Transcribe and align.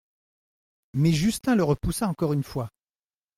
Mais 0.95 1.11
Justin 1.11 1.53
le 1.55 1.61
repoussa 1.63 2.07
encore 2.07 2.33
une 2.33 2.41
fois. 2.41 2.71